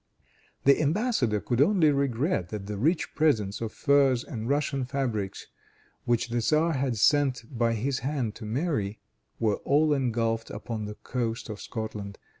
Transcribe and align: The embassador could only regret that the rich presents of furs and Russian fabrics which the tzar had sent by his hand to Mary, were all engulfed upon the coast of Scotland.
The 0.63 0.79
embassador 0.79 1.39
could 1.39 1.61
only 1.61 1.91
regret 1.91 2.49
that 2.49 2.65
the 2.65 2.75
rich 2.79 3.13
presents 3.13 3.61
of 3.61 3.71
furs 3.71 4.23
and 4.23 4.49
Russian 4.49 4.83
fabrics 4.83 5.45
which 6.05 6.29
the 6.29 6.39
tzar 6.41 6.73
had 6.73 6.97
sent 6.97 7.43
by 7.55 7.73
his 7.75 7.99
hand 7.99 8.33
to 8.37 8.45
Mary, 8.45 8.99
were 9.39 9.57
all 9.57 9.93
engulfed 9.93 10.49
upon 10.49 10.85
the 10.85 10.95
coast 10.95 11.49
of 11.49 11.61
Scotland. 11.61 12.17